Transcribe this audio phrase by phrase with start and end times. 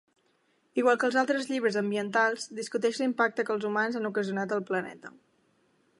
[0.83, 5.17] Igual que altres llibres ambientals, discuteix l'impacte que els humans han ocasionat al planeta.